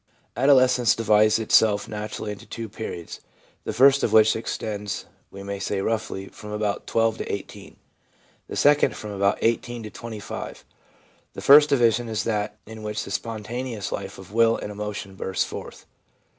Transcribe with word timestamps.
Adolescence 0.35 0.95
divides 0.95 1.37
itself 1.37 1.87
naturally 1.87 2.31
into 2.31 2.47
two 2.47 2.67
periods, 2.67 3.19
the 3.65 3.71
first 3.71 4.01
of 4.01 4.11
which 4.11 4.35
extends, 4.35 5.05
we 5.29 5.43
may 5.43 5.59
say 5.59 5.79
roughly, 5.79 6.27
from 6.27 6.49
about 6.49 6.87
12 6.87 7.19
to 7.19 7.31
18; 7.31 7.75
the 8.47 8.55
second 8.55 8.95
from 8.97 9.11
about 9.11 9.37
18 9.43 9.83
to 9.83 9.91
25. 9.91 10.65
The 11.33 11.41
first 11.41 11.69
division 11.69 12.09
is 12.09 12.23
that 12.23 12.57
in 12.65 12.77
w 12.77 12.87
r 12.87 12.93
hich 12.93 13.03
the 13.03 13.11
spon 13.11 13.43
taneous 13.43 13.91
life 13.91 14.17
of 14.17 14.33
will 14.33 14.57
and 14.57 14.71
emotion 14.71 15.13
bursts 15.13 15.43
forth. 15.45 15.85